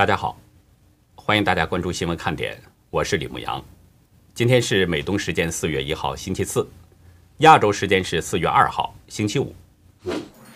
[0.00, 0.34] 大家好，
[1.14, 2.58] 欢迎大家关注新闻看点，
[2.88, 3.62] 我是李牧阳。
[4.32, 6.66] 今天是美东时间四月一号星期四，
[7.40, 9.54] 亚洲时间是四月二号星期五。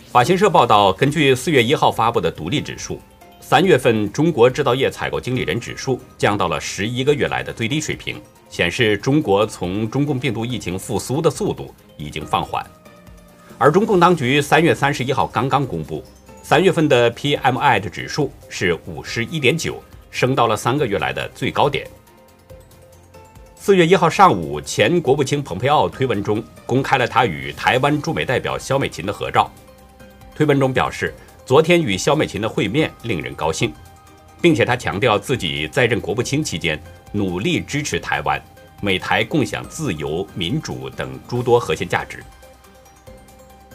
[0.07, 2.99] 法新社报道，根据四月一号发布的独立指数，
[3.39, 8.19] 三月份中国制造业采购经理人指数降到了十一个月来的最低水平，
[8.49, 12.65] 显示中国从中共病毒疫情复苏的速度已经放缓。
[13.59, 16.03] 而中共当局三月三十一号刚刚公布。
[16.45, 21.87] 三月份的 PMI 的指数是五十一点九，升到了三个月来的最高点。
[23.57, 29.51] 四月一号上午，前国务卿蓬佩奥推文中公开了他与台湾驻美代表肖美琴的合照。
[30.35, 31.15] 推文中表示，
[31.47, 33.73] 昨天与肖美琴的会面令人高兴，
[34.43, 36.79] 并且他强调自己在任国务卿期间
[37.11, 38.39] 努力支持台湾，
[38.83, 42.23] 美台共享自由、民主等诸多核心价值。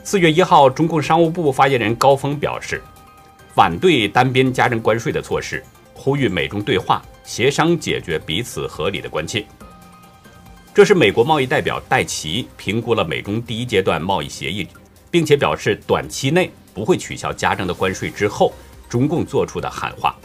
[0.03, 2.81] 四月一号，中共商务部发言人高峰表示，
[3.53, 9.45] 反对单边加征关税的措施，呼吁美中对话协商解决彼此合理的关切。
[10.73, 14.67] 这是美国贸易代表戴奇评估了美中第一阶段贸易协议，
[15.11, 18.52] 并且表示短期内不会取消加征的关税之后，
[18.88, 20.16] 中共做出的喊话。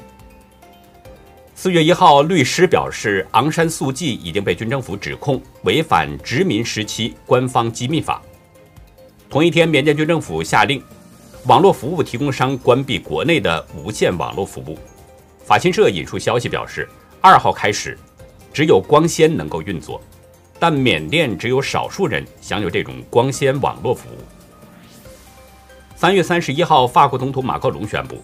[1.55, 8.22] 四月一号，律师表示，昂山素季已经被军政府指控违反殖民时期官方机密法。
[9.28, 10.83] 同一天，缅甸军政府下令
[11.47, 14.78] 网络服务提供商关闭国内的无线网络服务。
[15.44, 16.89] 法新社引述消息表示，
[17.20, 17.98] 二号开始，
[18.53, 20.00] 只有光纤能够运作，
[20.58, 24.19] 但缅甸只有少数人享有这种光纤网络服务。
[25.97, 28.22] 三月三十一号，法国总统马克龙宣布，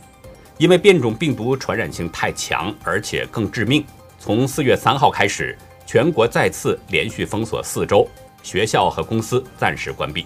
[0.58, 3.84] 因为变种病毒传染性太强，而且更致命，
[4.18, 8.08] 从四月三号开始，全国再次连续封锁四周，
[8.42, 10.24] 学校和公司暂时关闭。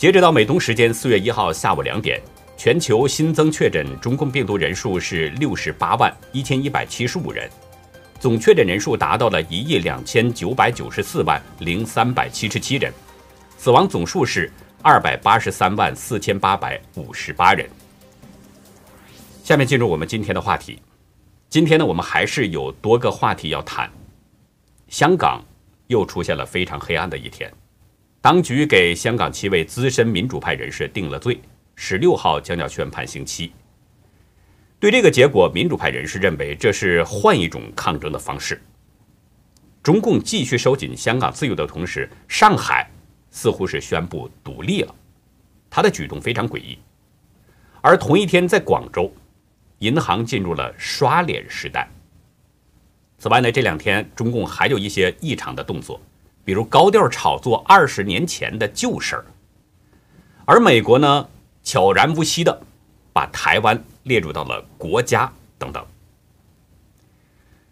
[0.00, 2.18] 截止到美东时间四月一号下午两点，
[2.56, 7.46] 全球新增确诊中共病毒人数是六十八万一千一百七十五人，
[8.18, 12.90] 总确诊人数达到了一亿两千九百九十四万零三百七十七人，
[13.58, 14.50] 死亡总数是
[14.80, 17.68] 二百八十三万四千八百五十八人。
[19.44, 20.78] 下面进入我们今天的话题，
[21.50, 23.90] 今天呢，我们还是有多个话题要谈。
[24.88, 25.44] 香港
[25.88, 27.52] 又出现了非常黑暗的一天。
[28.22, 31.40] 当局给香港七位资深民主派人士定了罪，
[31.74, 33.50] 十六号将要宣判刑期。
[34.78, 38.60] 对这个结果，民主派人士认为这是换一种抗争的方式。
[39.82, 42.90] 中共继续收紧香港自由的同时，上海
[43.30, 44.94] 似乎是宣布独立了，
[45.70, 46.78] 他的举动非常诡异。
[47.80, 49.10] 而同一天，在广州，
[49.78, 51.88] 银行进入了刷脸时代。
[53.16, 55.98] 此外呢，这两天中共还有一些异常的动作。
[56.44, 59.24] 比如高调炒作二十年前的旧事儿，
[60.44, 61.28] 而美国呢
[61.62, 62.62] 悄然无息的
[63.12, 65.84] 把台湾列入到了国家等等。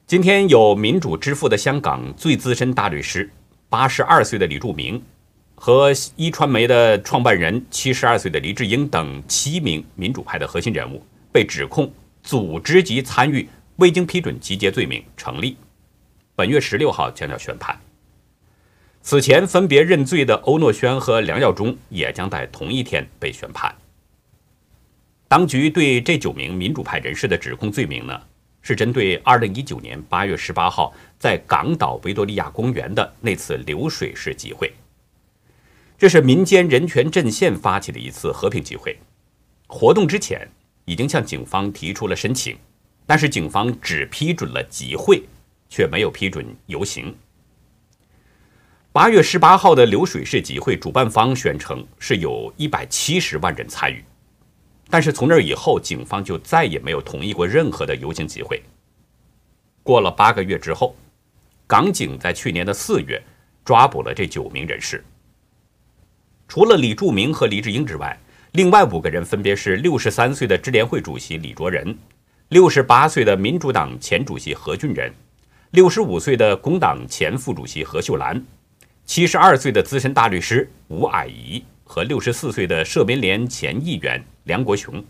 [0.07, 3.31] 今天有民主之父的香港最资深大律师
[3.69, 5.03] 八十二岁的李柱铭
[5.55, 11.93] 和一传媒的创办人七十二岁的黎智英等七名民主派的核心人物被指控
[12.23, 15.57] 组织及参与未经批准集结罪名成立，
[16.34, 17.78] 本月十六号将要宣判。
[19.11, 23.75] 此前分别认罪的欧诺轩和梁耀忠也将在同一天被宣判。
[25.29, 28.21] 当局对这九名民主派人士的指控罪名呢，
[28.61, 34.71] 是针对2019年8月18号在港岛维多利亚公园的那次流水式集会。
[35.97, 38.95] 这是民间人权阵线发起的一次和平集会，
[39.69, 40.47] 活动之前
[40.85, 42.59] 已经向警方提出了申请，
[43.07, 45.23] 但是警方只批准了集会，
[45.71, 47.17] 却没有批准游行。
[48.91, 54.03] 八月十八号的流水式集会，主办方宣称是有一百七十万人参与，
[54.88, 58.62] 但是从那以后，警方就再也没有同意过任何的游行集会。
[59.82, 60.97] 过了八个月之后，
[61.66, 63.22] 港警在去年的四月
[63.62, 65.04] 抓捕了这九名人士。
[66.48, 68.18] 除了李柱铭和黎智英之外，
[68.53, 71.97] 另外五个人分别是六十三岁的支联会主席李卓人，
[72.48, 75.13] 六十八岁的民主党前主席何俊仁，
[75.72, 78.42] 六十五岁的工党前副主席何秀兰。
[79.09, 85.03] 七十二岁的资深大律师吴霭仪和六十四岁的社民连前议员梁国雄，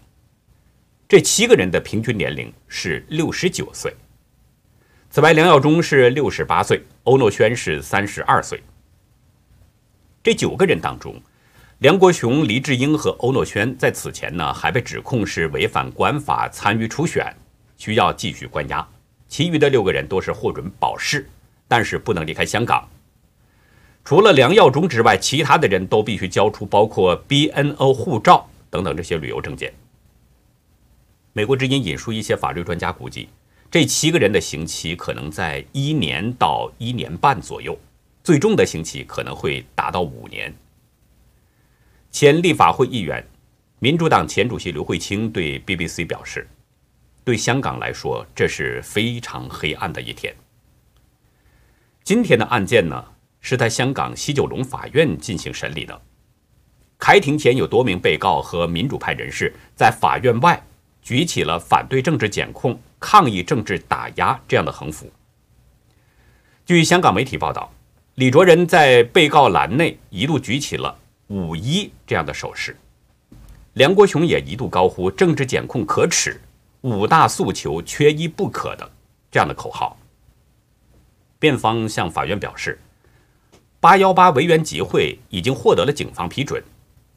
[1.09, 3.93] 这七个人的平均年龄是六十九岁。
[5.11, 8.62] 此外，梁耀忠是六十八岁，欧诺轩是三十二岁。
[10.23, 11.21] 这九个人当中，
[11.79, 17.35] 梁国雄、黎智英和欧诺轩在此前呢还被指控是违反国安法参与初选，
[17.77, 18.89] 需要继续关押。
[19.27, 21.29] 其余的六个人都是获准保释，
[21.67, 22.89] 但是不能离开香港。
[24.08, 29.70] 除了梁耀忠之外，其他的人都必须交出包括 BNO 护照等等这些旅游证件。
[31.34, 33.28] 美国之音引述一些法律专家估计，
[33.70, 37.78] 这七个人的刑期可能在一年到一年半左右，
[38.25, 40.55] 最重的刑期可能会达到五年。
[42.10, 43.22] 前立法会议员、
[43.78, 46.49] 民主党前主席刘慧卿对 BBC 表示
[47.25, 50.34] ：“对香港来说，这是非常黑暗的一天。”
[52.02, 53.05] 今天的案件呢，
[53.40, 56.00] 是在香港西九龙法院进行审理的。
[56.99, 60.61] 开庭前，有多名被告和民主派人士在法院外
[61.00, 65.11] 举起了反对政治检控、抗议政治打压这样的横幅。
[66.67, 67.73] 据香港媒体报道，
[68.17, 70.99] 李卓人在被告栏内一度举起了
[71.29, 72.76] “五一”这样的手势，
[73.75, 76.41] 梁国雄也一度高呼“政治检控可耻，
[76.81, 78.91] 五大诉求缺一不可”的
[79.31, 79.96] 这样的口号。
[81.38, 82.79] 辩方向法院表示
[83.81, 86.63] ，“八幺八”维园集会已经获得了警方批准。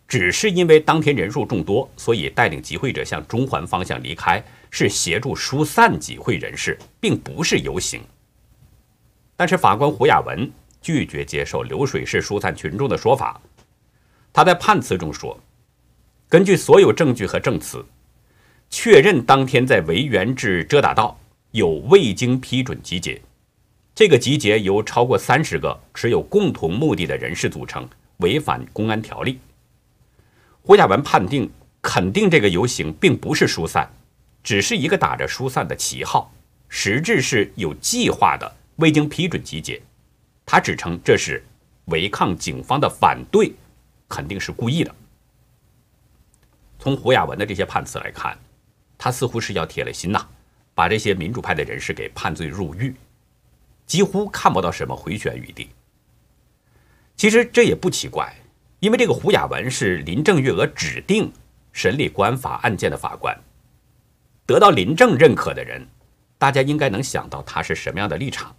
[0.07, 8.01] 只是因为当天人数众多，所以带领集会者向中环方向离开，是协助疏散集会人士，并不是游行。
[9.37, 13.41] 但是法官胡雅文拒绝接受流水式疏散群众的说法。
[14.33, 15.39] 他在判词中说
[16.27, 17.85] ：“根据所有证据和证词，
[18.69, 21.17] 确认当天在维园至遮打道
[21.51, 23.21] 有未经批准集结，
[23.93, 29.39] 这个集结由超过三十个持有共同目的的人士组成，违反公安条例。”
[30.63, 31.51] 胡亚文判定，
[31.81, 33.91] 肯定这个游行并不是疏散，
[34.43, 36.31] 只是一个打着疏散的旗号，
[36.69, 39.81] 实质是有计划的未经批准集结。
[40.45, 41.43] 他指称这是
[41.85, 43.51] 违抗警方的反对，
[44.07, 44.95] 肯定是故意的。
[46.79, 48.37] 从胡亚文的这些判词来看，
[48.97, 50.25] 他似乎是要铁了心呐，
[50.73, 52.95] 把这些民主派的人士给判罪入狱，
[53.91, 55.69] 几乎看不到什么回旋余地。
[57.17, 58.33] 其实这也不奇怪。
[58.79, 61.29] 因为这个胡雅文是林郑月娥指定
[61.73, 63.37] 审理国安法案件的法官，
[64.45, 65.85] 得到林郑认可的人，
[66.37, 68.55] 大家应该能想到他是什么样的立场。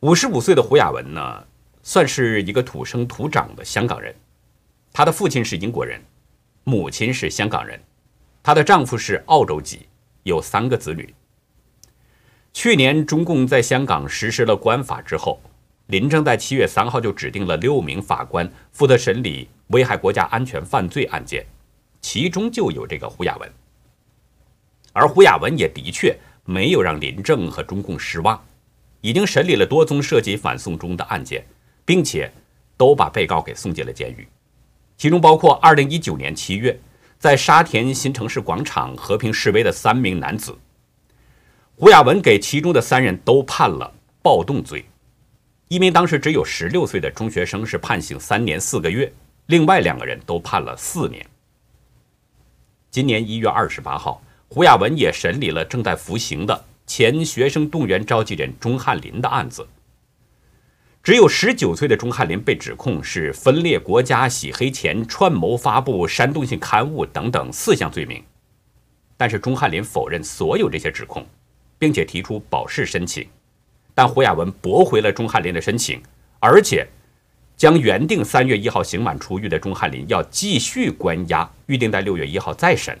[0.00, 1.46] 五十五岁的胡雅文呢，
[1.82, 4.14] 算是一个土生土长的香港人，
[4.92, 6.04] 她的父亲是英国人，
[6.64, 7.80] 母亲是香港人，
[8.42, 9.88] 她的丈夫是澳洲籍，
[10.22, 11.14] 有三个子女。
[12.54, 15.38] 去年中共在香港实施了国安法之后。
[15.88, 21.44] 林郑在七月三号就指定了六名法官负责审理危害国家安全犯罪案件，
[22.00, 23.52] 其中就有这个胡雅文。
[24.94, 26.16] 而胡雅文也的确
[26.46, 28.42] 没有让林郑和中共失望，
[29.02, 31.44] 已经审理了多宗涉及反送中的案件，
[31.84, 32.32] 并且
[32.78, 34.26] 都把被告给送进了监狱，
[34.96, 36.80] 其中包括二零一九年七月
[37.18, 40.56] 在沙田新城市广场和平示威的三名男子。
[41.76, 43.92] 胡雅文给其中的三人都判了
[44.22, 44.84] 暴动罪。
[45.66, 49.12] 一名当时只有十六岁的中学生是判刑三年四个月，
[49.46, 51.26] 另外两个人都判了四年。
[52.92, 59.66] 今年一月二十八号，胡亚文也审理了正在服刑的前学生动员召集人钟汉林的案子。
[61.02, 68.22] 只有十九岁的钟汉林被指控是分裂国家、洗黑钱、串谋发布煽动性刊物等等四项罪名，
[69.16, 71.26] 但是钟汉林否认所有这些指控，
[71.84, 73.28] 并且提出保释申请。
[73.94, 76.02] 但胡雅文驳回了钟汉林的申请，
[76.40, 76.88] 而且
[77.58, 82.98] 将原定三月一号刑满出狱的钟汉林要继续关押，预定在六月一号再审。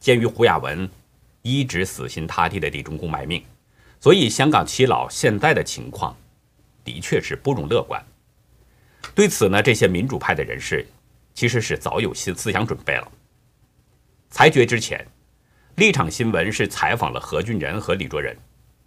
[0.00, 0.88] 鉴于胡雅文
[1.42, 3.44] 一直死心塌地的替中共卖命，
[4.00, 6.16] 所以香港七老现在的情况
[6.82, 8.02] 的确是不容乐观。
[9.14, 10.86] 对此呢，这些民主派的人士
[11.34, 13.12] 其实是早有思思想准备了。
[14.30, 15.06] 裁决之前，
[15.76, 18.36] 立场新闻是采访了何俊仁和李卓人。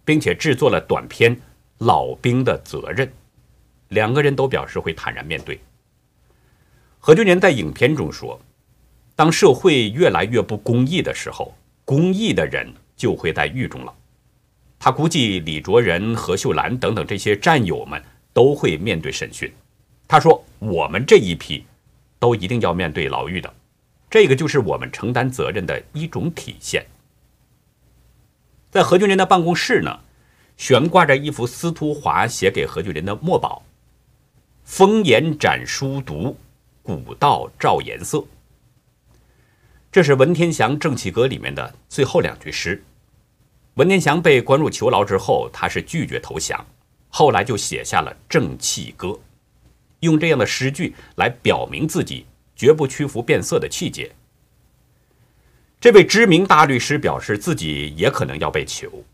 [0.06, 1.34] 并且制作了短片
[1.78, 3.04] 《老兵的责任》，
[3.88, 5.58] 两个人都表示会坦然面对。
[7.00, 8.40] 何俊仁在影片中说
[9.16, 11.52] ：“当社会越来越不公义的时候，
[11.84, 13.92] 公义的人就会在狱中了。”
[14.78, 18.00] 他估计李卓人、何秀兰等等这些战友们
[18.32, 19.52] 都会面对审讯。
[20.06, 21.66] 他说：“我们这一批
[22.20, 23.52] 都一定要面对牢狱的，
[24.16, 26.86] 这个就是我们承担责任的一种体现。”
[28.72, 30.00] 在何俊仁的办公室呢，
[30.56, 33.62] 悬挂着一幅司徒华写给何俊仁的墨宝
[34.64, 36.34] ：“风严展书读，
[36.82, 38.24] 古道照颜色。”
[39.92, 42.82] 这是文天祥《正气歌》里面的最后两句诗。
[43.74, 46.64] 文天祥被关入囚牢之后，他是拒绝投降，
[47.10, 49.08] 后来就写下了《正气歌》，
[50.00, 52.24] 用这样的诗句来表明自己
[52.56, 54.10] 绝不屈服变色的气节。
[55.78, 59.04] 这位知名大律师表示，自己也可能要被囚，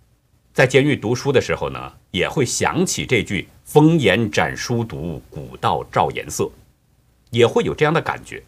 [0.54, 6.48] 在监狱读书的时候呢，也会想起这句“风严展书读，古道照颜色”，
[7.30, 8.42] 也会有这样的感觉。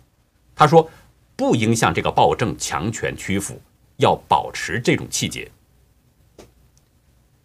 [0.54, 0.88] 他说
[1.34, 3.60] ：“不应向这个暴政强权屈服，
[3.96, 5.50] 要保持这种气节。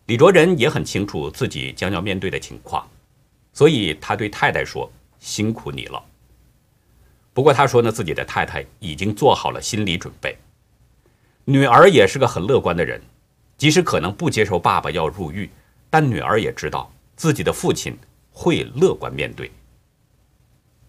[0.05, 2.87] 李卓人也很清楚自己将要面对的情况，
[3.53, 4.89] 所以他对太太说
[5.19, 6.01] ：“辛苦你了。”
[7.39, 10.37] 不过他说呢，自己的太太已经做好了心理准备。
[11.45, 13.01] 女儿也是个很乐观的人，
[13.57, 15.49] 即使可能不接受爸爸要入狱，
[15.89, 17.97] 但女儿也知道自己的父亲
[18.33, 19.49] 会乐观面对。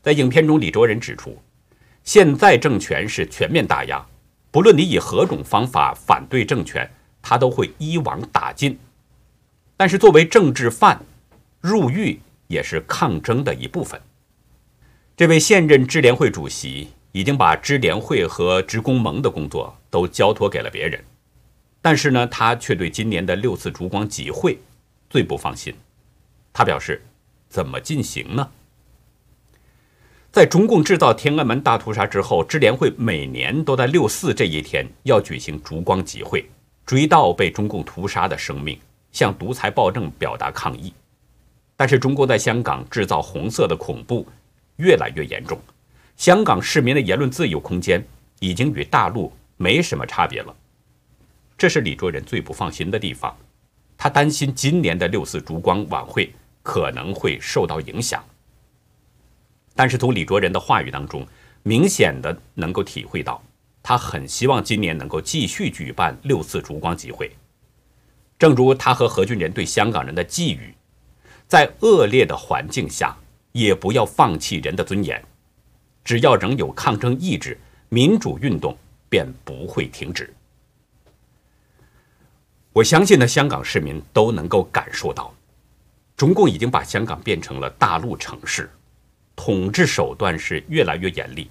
[0.03, 1.41] 在影片中，李卓人指出，
[2.03, 4.05] 现在政权是全面打压，
[4.51, 6.91] 不论你以何种方法反对政权，
[7.23, 8.77] 他都会一网打尽。
[9.77, 11.01] 但是作为政治犯，
[11.61, 14.03] 入狱也是抗争的一部分。
[15.21, 20.99] 这位现任支联会主席已经把支联会和职工盟的工作都交托给了别人，
[21.83, 24.59] 但是呢，他却对今年的六四烛光集会
[25.11, 25.75] 最不放心。
[26.55, 27.03] 他表示
[27.51, 28.49] ：“怎么进行呢？”
[30.33, 36.49] 在中共制造天安门大屠杀之后，支联会每年都在六四这一天要举行烛光集会，
[36.87, 38.81] 追悼被中共屠杀的生命，
[39.13, 40.95] 向独裁暴政表达抗议。
[41.77, 44.27] 但是，中国在香港制造红色的恐怖。
[44.81, 45.61] 越来越严重，
[46.17, 48.03] 香港市民的言论自由空间
[48.39, 50.57] 已经与大陆没什么差别了，
[51.59, 53.37] 这是李卓人最不放心的地方。
[53.99, 56.33] 他担心今年的六四烛光晚会
[56.63, 58.25] 可能会受到影响。
[59.75, 61.27] 但是从李卓人的话语当中，
[61.63, 63.43] 明显的能够体会到，
[63.83, 67.31] 他很希望今年能够继续举办六四烛光集会。
[68.39, 70.75] 正如他和何俊仁对香港人的寄语，
[71.47, 73.15] 在恶劣的环境下。
[73.53, 75.23] 也不要放弃人的尊严，
[76.05, 78.77] 只要仍有抗争意志，民主运动
[79.09, 80.33] 便不会停止。
[82.73, 85.35] 我相信呢，香港市民都能够感受到，
[86.17, 88.71] 中共已经把香港变成了大陆城市，
[89.35, 91.51] 统治手段是越来越严厉。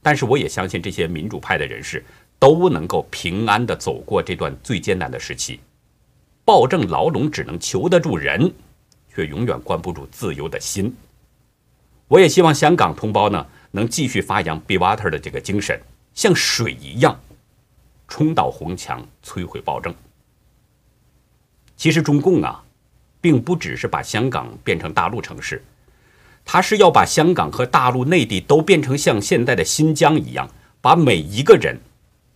[0.00, 2.04] 但是，我也相信这些民主派的人士
[2.38, 5.58] 都能够平安的走过这段最艰难的时期。
[6.44, 8.50] 暴政牢笼只能囚得住人，
[9.12, 10.94] 却永远关不住自由的心。
[12.08, 15.80] 我也希望香港同胞呢，能继续发扬 Be Water 的这个精神，
[16.14, 17.20] 像水一样
[18.08, 19.94] 冲倒红墙，摧毁暴政。
[21.76, 22.64] 其实中共啊，
[23.20, 25.62] 并不只是把香港变成大陆城市，
[26.44, 30.48] 它是要把香港和大陆内地都变成像现在的新疆一样，
[30.80, 31.78] 把每一个人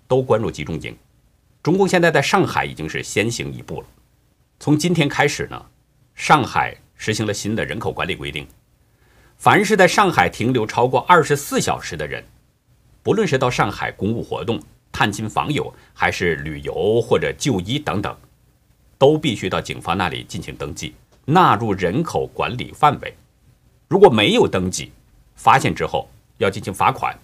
[0.07, 0.95] 都关入集中营。
[1.63, 3.87] 中共现在在上海已经是先行一步了。
[4.61, 5.65] 从今天开始呢，
[6.15, 8.47] 上海实行了新的人口管理规定。
[9.43, 12.23] 凡是在上海停留超过二十四小时的人，
[13.03, 18.17] 不论是到上海公务活动、探亲访友，还是旅游或者就医等等，
[18.99, 20.95] 都必须到警方那里进行登记，
[21.25, 23.13] 纳入人口管理范围。
[23.89, 24.93] 如果没有登记，
[25.35, 26.09] 发现之后
[26.39, 27.19] 要进行罚款，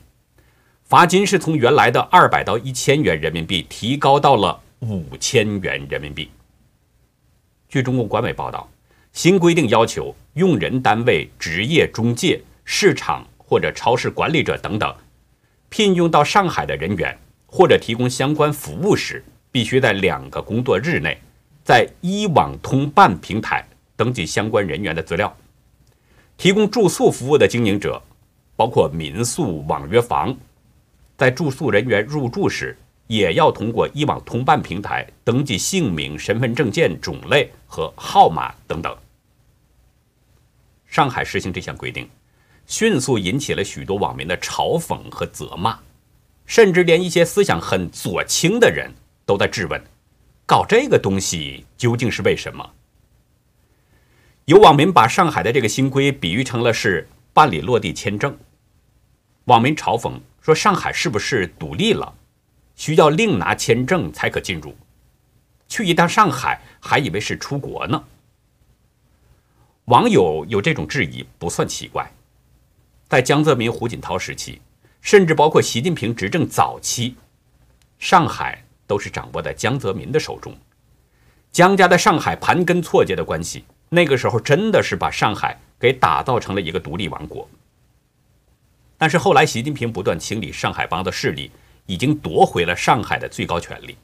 [0.86, 6.28] 罚金是从原来的二百到一千元人民币提高到了五千元人民币。
[7.68, 8.68] 据中共官媒报道。
[9.10, 14.94] 新规定要求用人单位、职业中介、市场或者超市管理者等等，
[15.68, 21.18] 聘用到上海的人员或者提供相关服务时，必须在两个工作日内，
[21.64, 23.66] 在一网通办平台
[23.96, 25.36] 登记相关人员的资料。
[26.36, 28.00] 提供住宿服务的经营者，
[28.54, 30.36] 包括民宿、网约房，
[31.16, 32.78] 在住宿人员入住时，
[33.08, 38.96] 也要通过一网通办平台登记姓名、身份证件种类和号码等等。
[40.88, 42.08] 上海实行这项规定，
[42.66, 45.78] 迅速引起了许多网民的嘲讽和责骂，
[46.46, 48.90] 甚至连一些思想很左倾的人
[49.24, 49.80] 都在质问：
[50.46, 52.70] 搞这个东西究竟是为什么？
[54.46, 58.34] 有网民把上海的这个新规比喻成了是办理落地签证。
[59.44, 62.14] 网民嘲讽说：“上海是不是独立了，
[62.74, 64.74] 需要另拿签证才可进入？
[65.68, 68.02] 去一趟上海还以为是出国呢。”
[69.88, 72.12] 网友有这种质疑不算奇怪，
[73.08, 74.60] 在江泽民、胡锦涛时期，
[75.00, 77.16] 甚至包括习近平执政早期，
[77.98, 80.54] 上海都是掌握在江泽民的手中。
[81.50, 87.48] 江家在上海盘根错节的关系，那个时候真的是把上海给打造成了一个独立王国。
[88.98, 91.50] 但是后来，习近平不断清理上海帮的势力，
[91.86, 93.96] 已经夺回了上海的最高权力。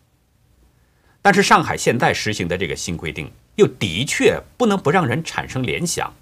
[1.25, 3.33] 但是上海现在实行的这个新规定。
[3.57, 6.13] 又的确不能不让人产生联想，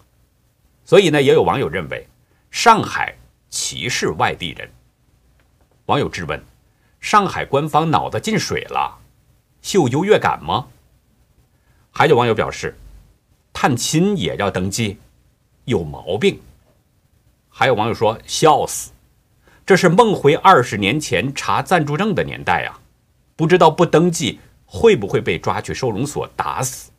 [0.84, 2.06] 所以呢，也有网友认为
[2.50, 3.16] 上海
[3.48, 4.70] 歧视外地人。
[5.86, 6.38] 网友质问：
[7.00, 8.98] 上海官方脑子进水了，
[9.62, 10.66] 秀优越感吗？
[11.90, 12.76] 还有网友表示，
[13.50, 14.98] 探亲也要登记，
[15.64, 16.38] 有毛病。
[17.48, 18.92] 还有网友说：笑死，
[19.64, 22.78] 这是梦回二十年前查暂住证的年代啊！
[23.36, 24.38] 不知道不登记
[24.74, 26.90] 会不会被抓去收容所打死？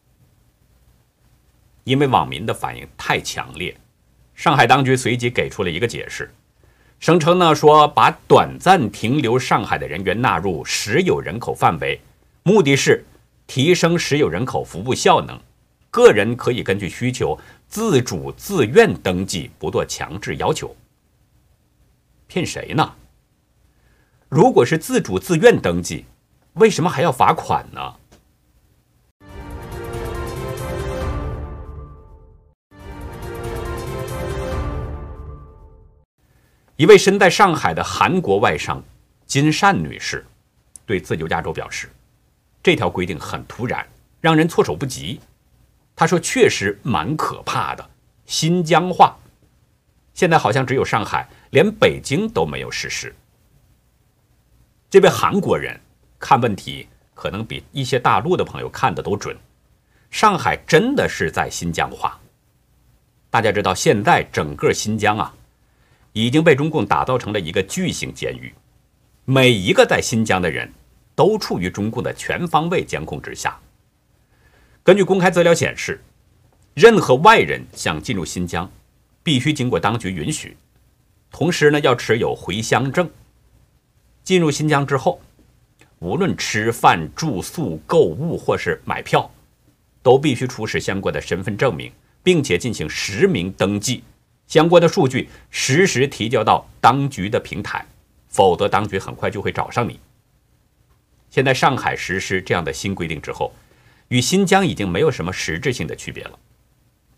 [1.86, 3.76] 因为网民的反应太强烈，
[4.36, 6.32] 上海当局随即给出了一个解释，
[7.00, 12.00] 声称呢说把短暂停留上海的人员纳入实有人口范围，
[12.44, 13.04] 目的是
[13.48, 15.40] 提升实有人口服务效能，
[15.90, 20.76] 个人可以根据需求自主自愿登记，不做强制要求。
[22.28, 22.94] 骗谁呢？
[24.30, 26.06] 如果是自主自愿登记，
[26.54, 27.96] 为什么还要罚款呢？
[36.76, 38.84] 一位身在上海的韩国外商
[39.26, 40.26] 金善女士
[40.86, 41.90] 对自由亚洲表示
[42.62, 43.88] ：“这条规定很突然，
[44.22, 45.20] 让人措手不及。”
[45.96, 47.90] 她说：“确实蛮可怕的，
[48.26, 49.16] 新疆话。
[50.14, 53.16] 现在好像只有上海。”连北京都没有实施。
[54.90, 55.80] 这位韩国人
[56.24, 59.36] 看问题可能比一些大陆的朋友看的都准。
[60.10, 62.18] 上海真的是在新疆化。
[63.30, 65.34] 大家知道，现在整个新疆啊，
[66.14, 68.54] 已经被中共打造成了一个巨型监狱，
[69.26, 70.72] 每一个在新疆的人
[71.14, 73.60] 都处于中共的全方位监控之下。
[74.82, 76.02] 根据公开资料显示，
[76.74, 78.72] 任何外人想进入新疆，
[79.24, 80.56] 必须经过当局允许。
[81.30, 83.12] 同时呢，要持有回乡证。
[84.24, 85.20] 进入新疆之后，
[86.04, 89.32] 无论吃饭、住宿、购物或是买票，
[90.02, 91.90] 都必须出示相关的身份证明，
[92.22, 94.04] 并且进行实名登记，
[94.46, 97.86] 相关的数据实时提交到当局的平台，
[98.28, 99.98] 否则当局很快就会找上你。
[101.30, 103.54] 现在上海实施这样的新规定之后，
[104.10, 106.38] 与新疆已经没有什么实质性的区别了。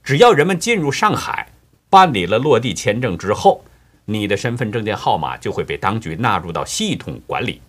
[0.03, 1.49] 只要人们进入上海，
[1.89, 3.65] 办理了落地签证之后，
[4.05, 7.59] 你的身份证件号码就会被当局纳入到系统管理，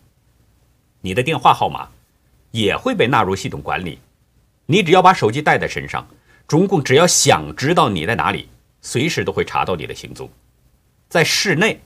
[1.07, 1.89] 你的电话号码
[2.51, 4.01] 也会被纳入系统管理。
[4.67, 6.05] 你只要把手机带在身上，
[6.49, 8.49] 中共只要想知道你在哪里，
[8.83, 10.29] 随时都会查到你的行踪。
[11.09, 11.81] 在室内，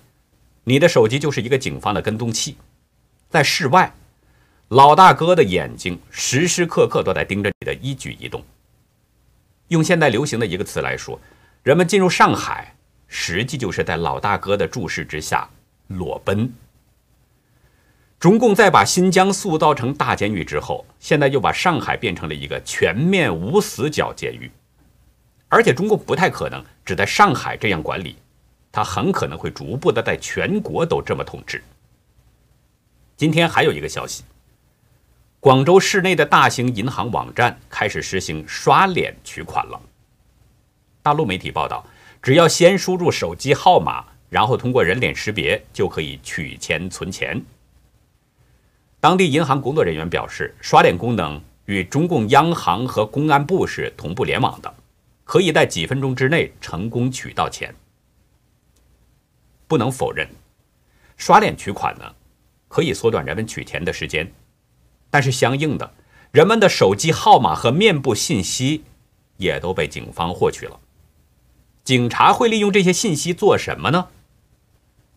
[0.65, 2.55] 你的手机就是一个警方的跟踪器；
[3.29, 3.93] 在室外，
[4.69, 8.43] 老大哥的眼睛时时刻刻都在盯着你的一举一动。
[9.69, 11.21] 用现在流行的一个词来说，
[11.63, 12.75] 人们进入上海。
[13.13, 15.47] 实际就是在老大哥的注视之下
[15.89, 16.51] 裸奔。
[18.21, 24.51] 中共在把新疆塑造成大监狱之后，现在又把上海变成了一个全面无死角监狱。
[25.49, 28.17] 而且中共不太可能只在上海这样管理，
[28.71, 31.65] 他很可能会逐步的在全国都这么统治。
[33.17, 34.23] 今天还有一个消息，
[35.41, 39.81] 广州市内的大型银行网站开始实行刷脸取款了。
[41.03, 41.85] 大陆媒体报道。
[42.23, 47.43] 只要先输入手机号码，然后通过人脸识别，就可以取钱存钱。
[49.01, 54.75] 当地银行工作人员表示，刷脸功能与中共央行和公安部是同步联网的，
[55.25, 57.75] 可以在几分钟之内成功取到钱。
[59.67, 60.29] 不能否认，
[61.17, 62.15] 刷脸取款呢，
[62.69, 64.31] 可以缩短人们取钱的时间，
[65.09, 65.95] 但是相应的，
[66.31, 68.85] 人们的手机号码和面部信息
[69.39, 70.79] 也都被警方获取了。
[71.85, 74.09] 警察会利用这些信息做什么呢？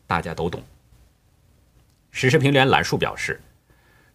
[0.07, 0.63] 大家都懂。
[2.11, 3.41] 时事评论员兰树表示，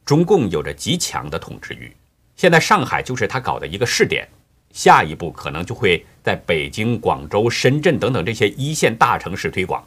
[0.09, 1.95] 中共有着极强的统治欲，
[2.35, 4.27] 现在上海就是他搞的一个试点，
[4.73, 9.85] 下一步可能就会在北京、广州、深圳等等这些一线大城市推广，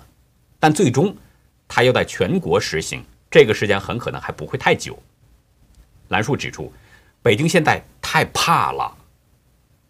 [0.59, 1.17] 但最终
[1.67, 4.95] 他要在全国实行，这个时间很可能还不会太久。
[6.09, 6.71] 兰树指出，
[7.23, 8.95] 北京现在太怕了，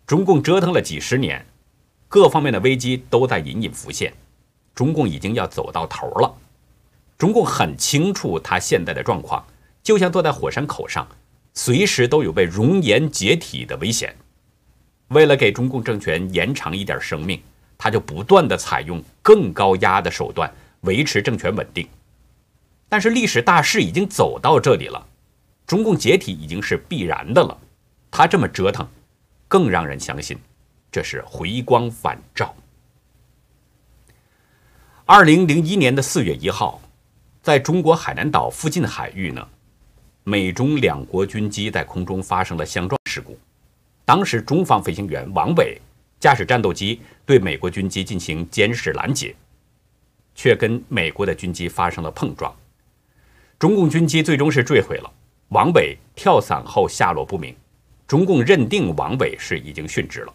[0.07, 1.45] 中共折腾了几十年。
[2.07, 4.13] 各方面的危机都在隐隐浮现，
[4.73, 6.33] 中共已经要走到头了。
[7.17, 9.45] 中共很清楚他现在的状况，
[9.83, 11.07] 就像坐在火山口上，
[11.53, 14.15] 随时都有被熔岩解体的危险。
[15.09, 17.41] 为了给中共政权延长一点生命，
[17.77, 21.87] 他就不断的采用更高压的手段维持政权稳定。
[22.87, 25.05] 但是历史大势已经走到这里了，
[25.65, 27.57] 中共解体已经是必然的了。
[28.09, 28.87] 他这么折腾，
[29.47, 30.37] 更让人相信。
[30.91, 32.53] 这是回光返照。
[35.05, 36.81] 二零零一年的四月一号，
[37.41, 39.47] 在中国海南岛附近的海域呢，
[40.23, 43.37] 美中两国军机在空中发生了相撞事故。
[44.05, 45.79] 当时，中方飞行员王伟
[46.19, 49.35] 驾驶战斗机对美国军机进行监视拦截，
[50.35, 52.55] 却跟美国的军机发生了碰撞。
[53.57, 55.11] 中共军机最终是坠毁了，
[55.49, 57.55] 王伟跳伞后下落不明。
[58.07, 60.33] 中共认定王伟是已经殉职了。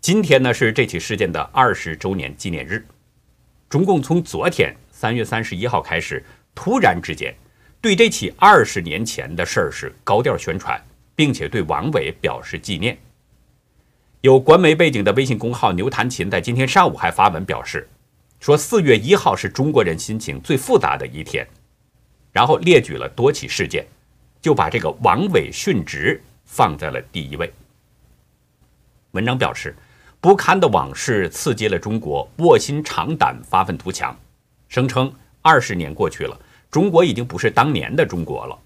[0.00, 2.84] 今天呢是这起事件的二十周年纪念日，
[3.70, 6.22] 中共从昨天三月三十一号开始，
[6.54, 7.34] 突然之间
[7.84, 10.82] 对这起二十年前的事儿是高调宣传，
[11.14, 12.96] 并且对王伟表示纪念。
[14.22, 17.86] 有官媒背景的微信公号“牛弹琴”在今天上午还发文表示，
[18.40, 21.46] 说四月一号是中国人心情最复杂的一天，
[22.32, 23.86] 然后列举了多起事件，
[24.40, 27.52] 就把这个王伟殉职放在了第一位。
[29.10, 29.76] 文章表示。
[30.22, 34.18] 不堪的往事刺激了中国卧薪尝胆、发愤图强，
[34.70, 36.40] 声称二十年过去了，
[36.74, 38.58] 中国已经不是当年的中国了。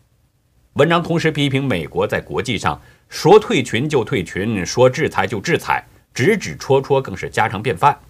[0.77, 8.01] 文章同时批评美国在国际上说退群就退群，说制裁就制裁，指指戳戳更是家常便饭，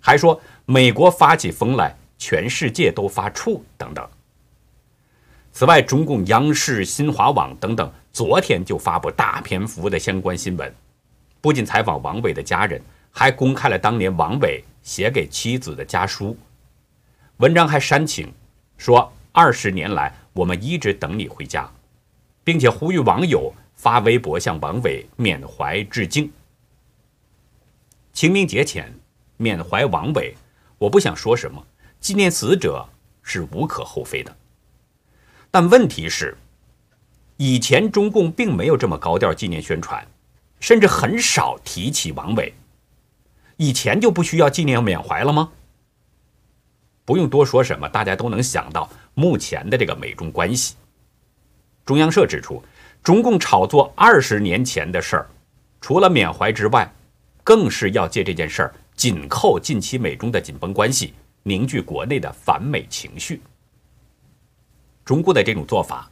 [0.00, 4.06] 还说美国发起疯来，全世界都发怵等等。
[5.50, 10.70] 此外，中共央视、新华网等等昨天就发布大篇幅的相关新闻。
[11.40, 12.78] 不仅采访王伟的家人，
[13.10, 16.36] 还公开了当年王伟写给妻子的家书。
[17.38, 18.30] 文章还煽情，
[18.76, 21.70] 说二十年来我们一直等你回家，
[22.44, 26.30] 并且呼吁网友发微博向王伟缅怀致敬。
[28.12, 28.92] 清明节前
[29.36, 30.34] 缅怀王伟，
[30.78, 31.64] 我不想说什么，
[32.00, 32.88] 纪念死者
[33.22, 34.36] 是无可厚非的。
[35.50, 36.36] 但问题是，
[37.36, 40.06] 以前中共并没有这么高调纪念宣传。
[40.60, 42.52] 甚至很少提起王伟，
[43.58, 45.52] 以前就不需要纪念缅怀了吗？
[47.04, 50.76] 不用多说什么，大家都能想到目前的这个美中关系。
[51.84, 52.62] 中央社指出，
[53.02, 55.26] 中共炒作二十年前的事儿，
[55.80, 56.88] 除了缅怀之外，
[57.42, 63.42] 更是要借这件事儿紧扣近期美中的紧绷关系，凝聚国内的反美情绪。
[65.04, 66.08] 中共的这种做法，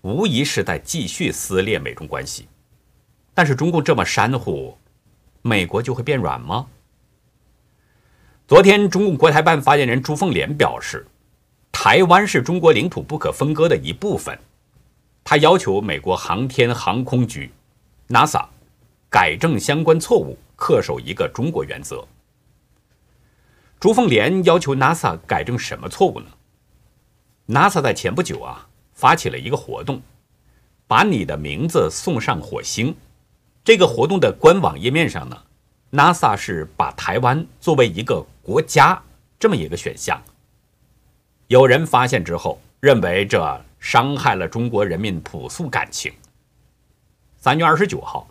[0.00, 2.48] 无疑是在继续撕裂美中关系。
[3.32, 4.76] 但是中共这么煽乎，
[5.42, 6.66] 美国就会变软吗？
[8.48, 11.06] 昨天，中共国台办发言人朱凤莲表示，
[11.80, 14.36] 台湾是中国领土不可分割的一部分。
[15.22, 17.52] 他要求美国航天航空局
[18.08, 18.44] （NASA）
[19.08, 22.04] 改正相关错误，恪守一个中国原则。
[23.78, 26.26] 朱凤莲要求 NASA 改正什么错误呢
[27.46, 30.02] ？NASA 在前不久啊，发起了一个活动，
[30.88, 32.92] 把你的名字送上火星。
[33.62, 35.40] 这个活动的官网页面上呢
[35.92, 39.00] ，NASA 是把台湾作为一个国家
[39.38, 40.20] 这么一个选项。
[41.48, 46.12] 有人发现之后，认为这伤害了中国人民朴素感情。
[47.38, 48.28] 三月二十九号，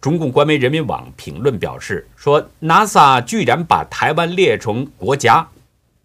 [0.00, 5.48] 中共官媒人民网评论表示说，NASA 居然把台湾列成国家，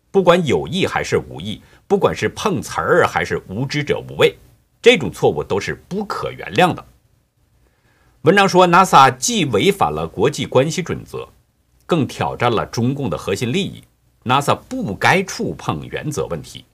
[0.10, 4.36] 不管有意还是无意，不管是碰瓷儿还是无知者无畏，
[4.82, 6.84] 这种错误都是不可原谅的。
[8.24, 11.30] 文章说，NASA 既违反了国际关系准则，
[11.86, 13.84] 更挑战了中共的核心利益。
[14.26, 16.66] NASA 不该触碰原则问题。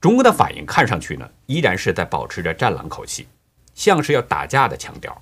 [0.00, 3.26] 中国的反应看上去呢，依然是在保持着战狼口气，
[3.74, 5.20] 像是要打架的腔调。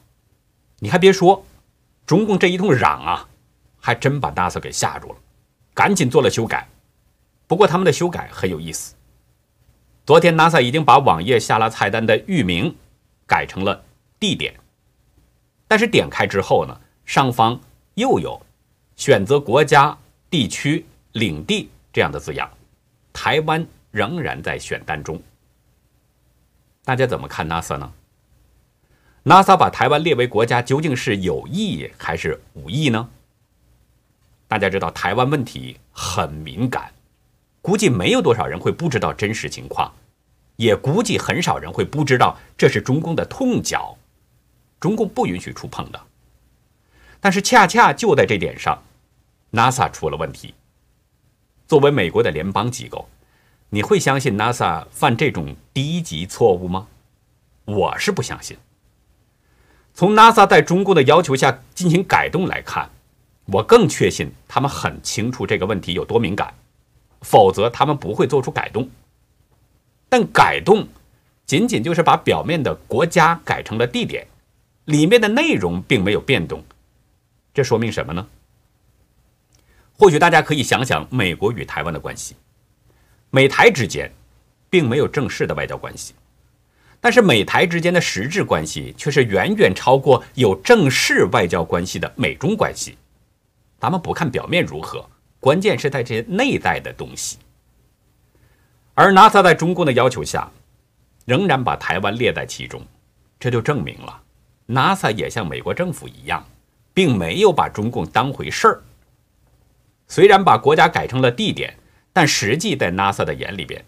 [0.79, 1.45] 你还别说，
[2.05, 3.29] 中共这一通嚷啊，
[3.81, 5.19] 还真把 NASA 给吓住了，
[5.73, 6.69] 赶紧做了修改。
[7.47, 8.95] 不过他们的修改很有意思。
[10.05, 12.77] 昨天 NASA 已经把网页下拉菜单的域名
[13.27, 13.85] 改成了。
[14.19, 14.55] 地点，
[15.67, 17.59] 但是点开之后呢，上方
[17.95, 18.41] 又有
[18.95, 19.99] 选择国家、
[20.33, 22.51] 地区、领地这样的字样，
[23.12, 25.23] 台湾仍然在选单中。
[26.87, 27.92] 大家怎么看 NASA 呢
[29.25, 33.11] ？NASA 把台湾列为国家究竟是有意还是无意呢？
[34.49, 36.90] 大家知道台湾问题很敏感，
[37.61, 39.92] 估计没有多少人会不知道真实情况，
[40.57, 43.99] 也估计很少人会不知道这是中共的痛脚。
[44.81, 46.01] 中共不允许触碰的，
[47.21, 48.83] 但是恰恰就在这点上
[49.53, 50.55] ，NASA 出了问题。
[51.67, 53.09] 作为美国的联邦机构，
[53.71, 56.88] 你会相信 NASA 犯这种低级错误吗？
[57.65, 58.57] 我是不相信。
[59.95, 62.91] 从 NASA 在中共的要求下进行改动来看，
[63.47, 66.55] 我更确信他们很清楚这个问题有多敏感，
[67.21, 68.91] 否则他们不会做出改动。
[70.09, 70.88] 但改动
[71.47, 74.27] 仅仅就是把表面的国家改成了地点。
[74.87, 76.65] 里面的内容并没有变动，
[77.55, 78.27] 这说明什么呢？
[79.98, 82.35] 或许大家可以想想美国与台湾的关系，
[83.31, 84.12] 美台之间
[84.68, 86.14] 并没有正式的外交关系，
[87.00, 92.96] 但是美台之间的实质关系却是远远超过有正式外交关系的美中关系。
[93.78, 95.09] 咱们不看表面如何，
[95.40, 97.38] 关键是在这些内在的东西。
[98.94, 100.50] 而 NASA 在中共的要求下，
[101.24, 102.81] 仍然把台湾列在其中，
[103.40, 104.22] 这就证明了。
[104.68, 106.46] NASA 也像美国政府一样，
[106.94, 108.83] 并没有把中共当回事儿。
[110.12, 111.75] 虽然把国家改成了地点，
[112.12, 113.83] 但实际在 NASA 的眼里边，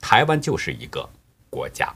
[0.00, 1.08] 台湾就是一个
[1.48, 1.94] 国家。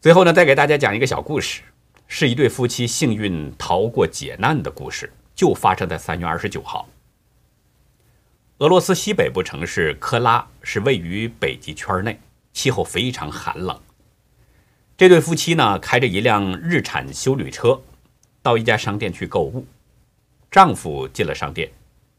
[0.00, 1.60] 最后呢，再给大家讲一个小故事，
[2.06, 6.88] 是一对夫妻幸运逃过劫难的故事，就发生在三月二十九号。
[8.56, 12.18] 俄罗斯西北部城市科拉是位于北极圈内，
[12.54, 13.78] 气候非常寒冷。
[14.96, 17.82] 这对夫妻呢，开着一辆日产修旅车，
[18.42, 19.66] 到一家商店去购物。
[20.56, 21.70] 丈夫进了商店，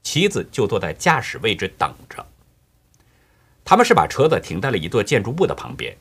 [0.03, 2.23] 妻子就坐在驾驶位置等着。
[3.65, 5.97] 他们是把车子停在了一座建筑物的旁边，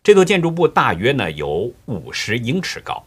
[0.00, 3.04] 这座建筑物大约呢有五十英尺高，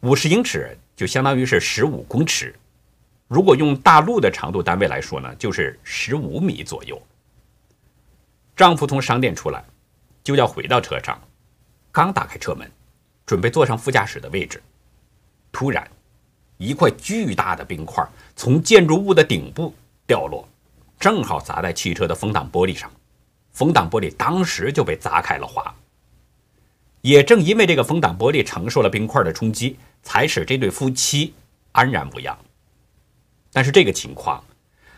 [0.00, 2.52] 五十英尺就相当于是十五公尺。
[3.28, 7.00] 如果用大陆的长度单位来说呢，就是十五米左右。
[8.56, 9.64] 丈夫从商店出来，
[10.24, 11.16] 就要回到车上，
[11.92, 12.68] 刚打开车门，
[13.24, 14.60] 准备坐上副驾驶的位置，
[15.52, 15.88] 突然，
[16.56, 19.74] 一块巨大的冰块从建筑物的顶部
[20.06, 20.48] 掉落，
[20.98, 22.90] 正好砸在汽车的风挡玻璃上，
[23.52, 25.74] 风挡玻璃当时就被砸开了花。
[27.00, 31.34] 也正因为这个风挡玻璃承受了冰块的冲击，才使这对夫妻
[31.72, 32.38] 安然无恙。
[33.52, 34.42] 但是这个情况，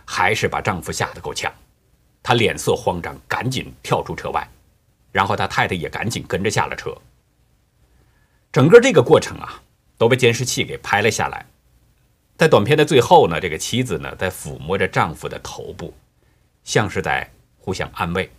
[0.05, 1.51] 还是把丈夫吓得够呛，
[2.23, 4.47] 他脸色慌张，赶紧跳出车外，
[5.13, 6.95] 然后他太太也赶紧跟着下了车。
[8.53, 9.63] 整个这个过程啊，
[9.99, 11.47] 都被监视器给拍了下来。
[12.37, 15.95] 在短片的最后呢，这个妻子呢在抚摸着丈夫的头部，
[16.65, 18.31] 像是在互相安慰。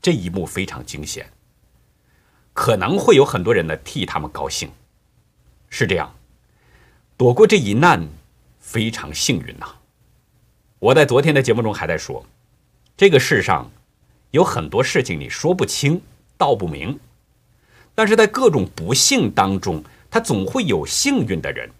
[0.00, 1.30] 这一幕非常惊险，
[2.52, 4.70] 可能会有很多人呢替他们高兴。
[5.68, 6.14] 是这样，
[7.16, 8.08] 躲过这一难。
[8.64, 9.66] 非常幸运呐！
[10.78, 12.24] 我在昨天的节目中还在说，
[12.96, 13.68] 这个世上
[14.30, 16.00] 有很多事情你说不清
[16.38, 16.98] 道不明，
[17.92, 19.82] 但是在各种不幸当中，
[20.12, 21.70] 他总会有幸运的人，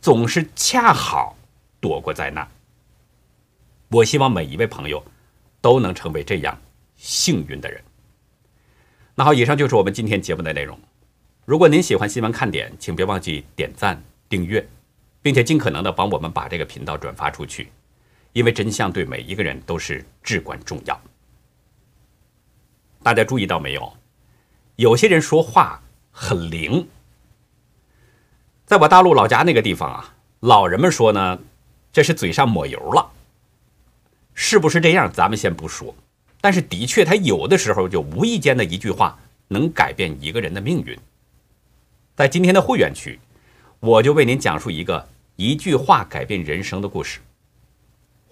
[0.00, 1.36] 总是恰好
[1.80, 2.48] 躲过灾难。
[3.90, 5.04] 我希望每一位朋友
[5.60, 6.58] 都能成为这样
[6.96, 7.84] 幸运的人。
[9.14, 10.80] 那好，以上就是我们今天节目的内容。
[11.44, 14.66] 如果您喜欢新闻看点，请别忘记点赞订阅。
[15.24, 17.70] 并且尽可能的帮我们把这个频道转发出去，
[18.34, 21.00] 因为真相对每一个人都是至关重要。
[23.02, 23.90] 大家注意到没有？
[24.76, 26.86] 有些人说话很灵。
[28.66, 31.38] 在我大陆老家那个地方啊，老人们说呢，
[31.92, 33.10] 这是嘴上抹油了。
[34.32, 35.12] 是不是这样？
[35.12, 35.94] 咱们先不说，
[36.40, 40.98] 但是的确，他有的时候就无意间的一句话，能改变一个人的命运。
[42.16, 43.20] 在今天的会员区，
[43.80, 45.08] 我就为您讲述一个。
[45.36, 47.18] 一句话改变人生的故事，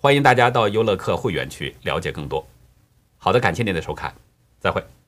[0.01, 2.47] 欢迎大家到优乐客会员区了解更多。
[3.19, 4.15] 好的，感谢您的收看，
[4.61, 5.02] 再会。